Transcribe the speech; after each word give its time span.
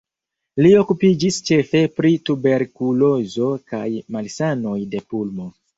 Li 0.65 0.71
okupiĝis 0.83 1.37
ĉefe 1.49 1.83
pri 1.99 2.13
tuberkulozo 2.31 3.53
kaj 3.73 3.87
malsanoj 4.17 4.79
de 4.95 5.09
pulmo. 5.11 5.53